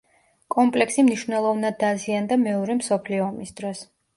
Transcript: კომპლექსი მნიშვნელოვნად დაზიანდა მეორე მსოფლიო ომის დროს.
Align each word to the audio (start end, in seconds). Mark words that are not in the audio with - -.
კომპლექსი 0.55 1.03
მნიშვნელოვნად 1.09 1.77
დაზიანდა 1.83 2.41
მეორე 2.47 2.81
მსოფლიო 2.81 3.25
ომის 3.31 3.57
დროს. 3.63 3.89